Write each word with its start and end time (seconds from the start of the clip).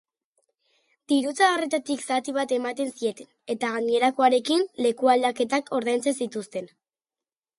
Dirutza 1.11 1.49
horretatik 1.57 1.99
zati 2.13 2.33
bat 2.37 2.53
ematen 2.57 2.89
zieten, 3.03 3.29
eta 3.55 3.69
gainerakoarekin 3.75 4.65
lekualdaketak 4.87 5.71
ordaintzen 5.81 6.17
zituzten. 6.25 6.69